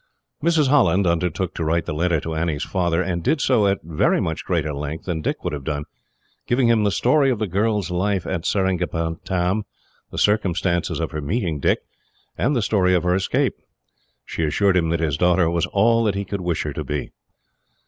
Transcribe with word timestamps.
Mrs. 0.43 0.67
Holland 0.69 1.05
undertook 1.05 1.53
to 1.53 1.63
write 1.63 1.85
the 1.85 1.93
letter 1.93 2.19
to 2.21 2.33
Annie's 2.33 2.63
father, 2.63 3.03
and 3.03 3.21
did 3.23 3.39
so 3.39 3.67
at 3.67 3.81
very 3.83 4.19
much 4.19 4.43
greater 4.43 4.73
length 4.73 5.05
than 5.05 5.21
Dick 5.21 5.43
would 5.43 5.53
have 5.53 5.63
done, 5.63 5.83
giving 6.47 6.69
him 6.69 6.83
the 6.83 6.89
story 6.89 7.29
of 7.29 7.37
the 7.37 7.45
girl's 7.45 7.91
life 7.91 8.25
at 8.25 8.43
Seringapatam, 8.43 9.61
the 10.09 10.17
circumstances 10.17 10.99
of 10.99 11.11
her 11.11 11.21
meeting 11.21 11.59
Dick, 11.59 11.83
and 12.35 12.55
the 12.55 12.63
story 12.63 12.95
of 12.95 13.03
her 13.03 13.13
escape. 13.13 13.53
She 14.25 14.43
assured 14.43 14.75
him 14.75 14.89
that 14.89 15.01
his 15.01 15.17
daughter 15.17 15.51
was 15.51 15.67
all 15.67 16.03
that 16.05 16.15
he 16.15 16.25
could 16.25 16.41
wish 16.41 16.63
her 16.63 16.73
to 16.73 16.83
be. 16.83 17.11